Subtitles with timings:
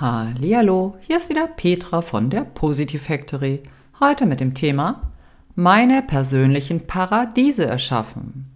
[0.00, 3.62] Hallo, hier ist wieder Petra von der Positive Factory.
[4.00, 5.12] Heute mit dem Thema
[5.54, 8.50] meine persönlichen Paradiese erschaffen.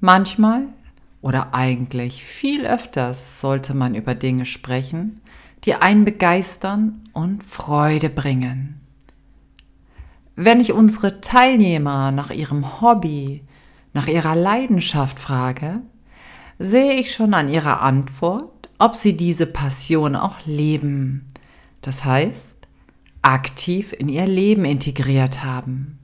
[0.00, 0.64] Manchmal
[1.22, 5.22] oder eigentlich viel öfters sollte man über Dinge sprechen,
[5.64, 8.82] die einen begeistern und Freude bringen.
[10.36, 13.44] Wenn ich unsere Teilnehmer nach ihrem Hobby,
[13.94, 15.80] nach ihrer Leidenschaft frage,
[16.58, 21.26] sehe ich schon an ihrer Antwort, ob sie diese Passion auch leben.
[21.80, 22.58] Das heißt,
[23.22, 25.98] aktiv in ihr Leben integriert haben.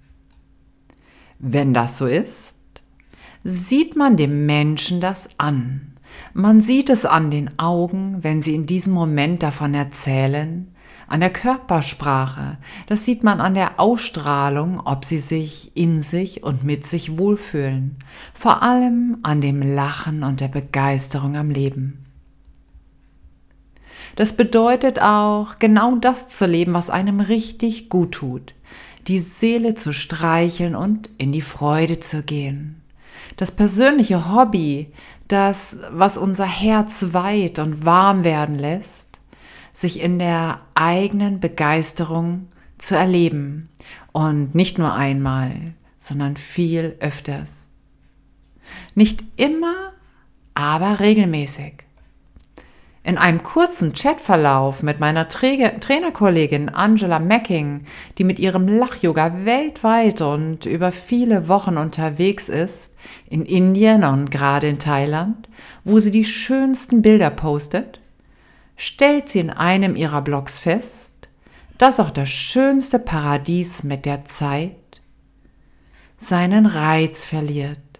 [1.38, 2.56] Wenn das so ist,
[3.42, 5.92] sieht man dem Menschen das an.
[6.32, 10.70] Man sieht es an den Augen, wenn sie in diesem Moment davon erzählen,
[11.06, 12.56] an der Körpersprache,
[12.86, 17.96] das sieht man an der Ausstrahlung, ob sie sich in sich und mit sich wohlfühlen,
[18.32, 22.03] vor allem an dem Lachen und der Begeisterung am Leben.
[24.16, 28.54] Das bedeutet auch, genau das zu leben, was einem richtig gut tut.
[29.08, 32.80] Die Seele zu streicheln und in die Freude zu gehen.
[33.36, 34.92] Das persönliche Hobby,
[35.28, 39.20] das, was unser Herz weit und warm werden lässt,
[39.72, 43.68] sich in der eigenen Begeisterung zu erleben.
[44.12, 47.72] Und nicht nur einmal, sondern viel öfters.
[48.94, 49.92] Nicht immer,
[50.54, 51.83] aber regelmäßig.
[53.06, 57.84] In einem kurzen Chatverlauf mit meiner Trainerkollegin Angela Macking,
[58.16, 62.94] die mit ihrem Lach-Yoga weltweit und über viele Wochen unterwegs ist,
[63.28, 65.50] in Indien und gerade in Thailand,
[65.84, 68.00] wo sie die schönsten Bilder postet,
[68.74, 71.12] stellt sie in einem ihrer Blogs fest,
[71.76, 74.76] dass auch das schönste Paradies mit der Zeit
[76.16, 77.93] seinen Reiz verliert.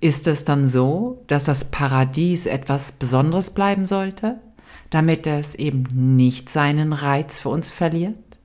[0.00, 4.40] Ist es dann so, dass das Paradies etwas Besonderes bleiben sollte,
[4.90, 5.84] damit es eben
[6.16, 8.38] nicht seinen Reiz für uns verliert?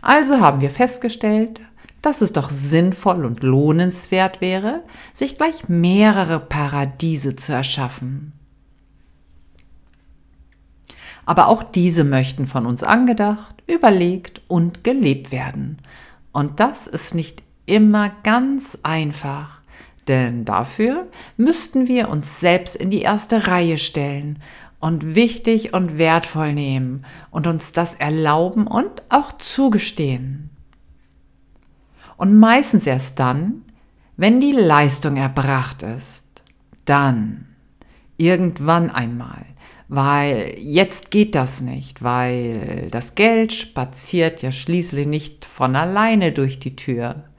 [0.00, 1.60] Also haben wir festgestellt,
[2.02, 8.32] dass es doch sinnvoll und lohnenswert wäre, sich gleich mehrere Paradiese zu erschaffen.
[11.26, 15.78] Aber auch diese möchten von uns angedacht, überlegt und gelebt werden.
[16.32, 19.60] Und das ist nicht immer ganz einfach,
[20.08, 24.40] denn dafür müssten wir uns selbst in die erste Reihe stellen
[24.80, 30.50] und wichtig und wertvoll nehmen und uns das erlauben und auch zugestehen.
[32.16, 33.62] Und meistens erst dann,
[34.16, 36.26] wenn die Leistung erbracht ist,
[36.86, 37.46] dann,
[38.16, 39.46] irgendwann einmal,
[39.88, 46.58] weil jetzt geht das nicht, weil das Geld spaziert ja schließlich nicht von alleine durch
[46.58, 47.29] die Tür.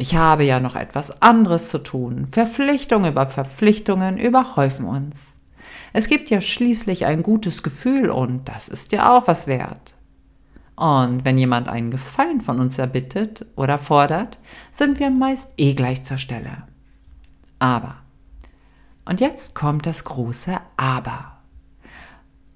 [0.00, 2.28] Ich habe ja noch etwas anderes zu tun.
[2.28, 5.40] Verpflichtungen über Verpflichtungen überhäufen uns.
[5.92, 9.96] Es gibt ja schließlich ein gutes Gefühl und das ist ja auch was wert.
[10.76, 14.38] Und wenn jemand einen Gefallen von uns erbittet oder fordert,
[14.72, 16.62] sind wir meist eh gleich zur Stelle.
[17.58, 17.96] Aber.
[19.04, 21.37] Und jetzt kommt das große Aber.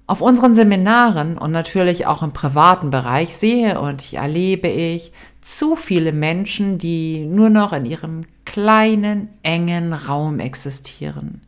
[0.05, 6.11] Auf unseren Seminaren und natürlich auch im privaten Bereich sehe und erlebe ich zu viele
[6.11, 11.41] Menschen, die nur noch in ihrem kleinen, engen Raum existieren,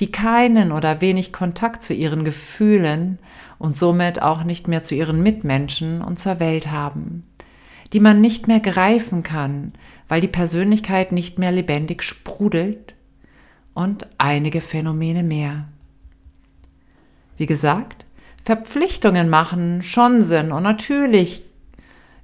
[0.00, 3.18] die keinen oder wenig Kontakt zu ihren Gefühlen
[3.58, 7.24] und somit auch nicht mehr zu ihren Mitmenschen und zur Welt haben,
[7.92, 9.72] die man nicht mehr greifen kann,
[10.08, 12.94] weil die Persönlichkeit nicht mehr lebendig sprudelt
[13.74, 15.68] und einige Phänomene mehr.
[17.42, 18.06] Wie gesagt,
[18.40, 21.42] Verpflichtungen machen schon Sinn und natürlich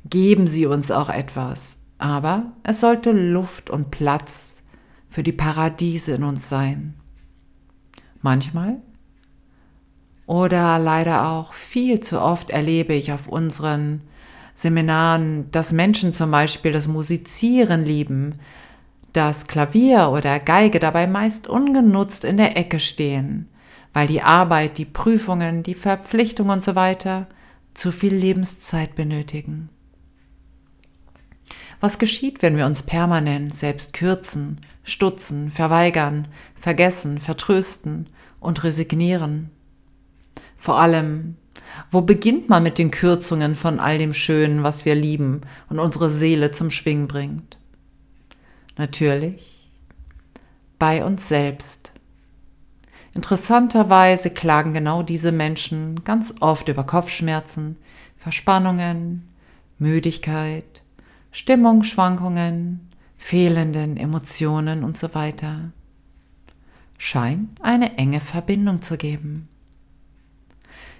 [0.09, 4.63] geben sie uns auch etwas, aber es sollte Luft und Platz
[5.09, 6.95] für die Paradiese in uns sein.
[8.23, 8.77] Manchmal
[10.27, 14.03] oder leider auch viel zu oft erlebe ich auf unseren
[14.55, 18.35] Seminaren, dass Menschen zum Beispiel das Musizieren lieben,
[19.13, 23.49] das Klavier oder Geige dabei meist ungenutzt in der Ecke stehen,
[23.93, 27.27] weil die Arbeit, die Prüfungen, die Verpflichtungen und so weiter
[27.75, 29.71] zu viel Lebenszeit benötigen.
[31.81, 36.27] Was geschieht, wenn wir uns permanent selbst kürzen, stutzen, verweigern,
[36.57, 38.07] vergessen, vertrösten
[38.41, 39.51] und resignieren?
[40.57, 41.37] Vor allem,
[41.91, 46.11] wo beginnt man mit den Kürzungen von all dem Schönen, was wir lieben und unsere
[46.11, 47.59] Seele zum Schwingen bringt?
[48.77, 49.71] Natürlich
[50.79, 51.93] bei uns selbst.
[53.19, 57.77] Interessanterweise klagen genau diese Menschen ganz oft über Kopfschmerzen,
[58.17, 59.29] Verspannungen,
[59.81, 60.83] Müdigkeit,
[61.33, 65.73] Stimmungsschwankungen, fehlenden Emotionen und so weiter.
[66.97, 69.49] scheint eine enge Verbindung zu geben.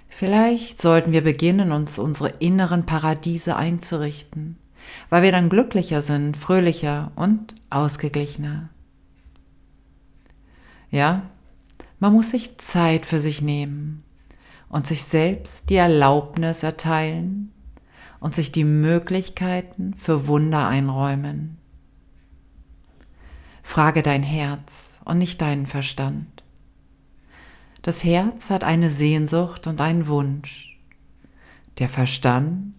[0.09, 4.57] Vielleicht sollten wir beginnen, uns unsere inneren Paradiese einzurichten,
[5.09, 8.67] weil wir dann glücklicher sind, fröhlicher und ausgeglichener.
[10.91, 11.23] Ja,
[11.99, 14.03] man muss sich Zeit für sich nehmen
[14.69, 17.51] und sich selbst die Erlaubnis erteilen
[18.19, 21.57] und sich die Möglichkeiten für Wunder einräumen.
[23.63, 26.43] Frage dein Herz und nicht deinen Verstand.
[27.81, 30.79] Das Herz hat eine Sehnsucht und einen Wunsch.
[31.77, 32.73] Der Verstand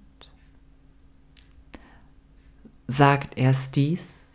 [2.87, 4.29] sagt erst dies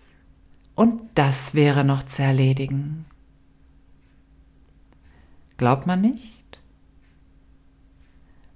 [0.76, 3.06] und das wäre noch zu erledigen.
[5.58, 6.60] Glaubt man nicht?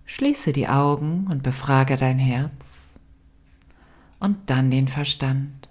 [0.06, 2.90] Schließe die Augen und befrage dein Herz
[4.20, 5.70] und dann den Verstand.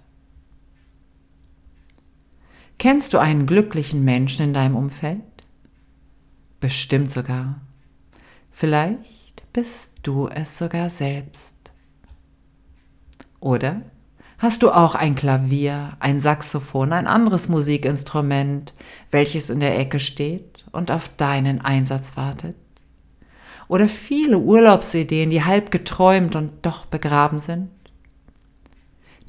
[2.79, 5.21] Kennst du einen glücklichen Menschen in deinem Umfeld?
[6.61, 7.61] Bestimmt sogar.
[8.51, 11.57] Vielleicht bist du es sogar selbst.
[13.41, 13.83] Oder
[14.39, 18.73] hast du auch ein Klavier, ein Saxophon, ein anderes Musikinstrument,
[19.11, 22.56] welches in der Ecke steht und auf deinen Einsatz wartet?
[23.69, 27.69] Oder viele Urlaubsideen, die halb geträumt und doch begraben sind?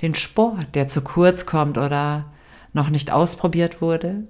[0.01, 2.31] Den Sport, der zu kurz kommt oder
[2.71, 4.23] noch nicht ausprobiert wurde?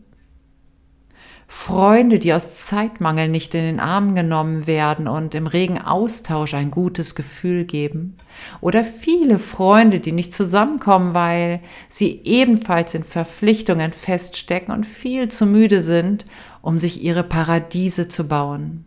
[1.52, 6.70] Freunde, die aus Zeitmangel nicht in den Arm genommen werden und im regen Austausch ein
[6.70, 8.16] gutes Gefühl geben?
[8.62, 15.48] Oder viele Freunde, die nicht zusammenkommen, weil sie ebenfalls in Verpflichtungen feststecken und viel zu
[15.48, 16.24] müde sind,
[16.62, 18.86] um sich ihre Paradiese zu bauen?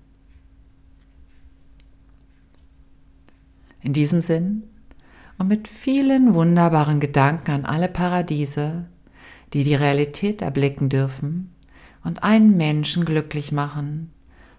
[3.83, 4.63] In diesem Sinn
[5.37, 8.85] und mit vielen wunderbaren Gedanken an alle Paradiese
[9.53, 11.53] die die Realität erblicken dürfen
[12.05, 14.11] und einen Menschen glücklich machen,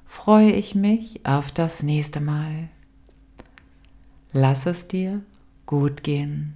[0.06, 2.70] freue ich mich auf das nächste Mal.
[4.32, 5.22] Lass es dir
[5.66, 6.56] gut gehen.